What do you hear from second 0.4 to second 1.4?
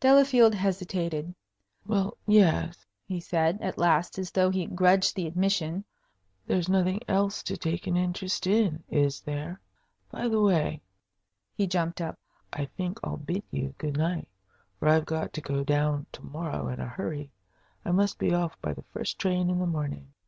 hesitated.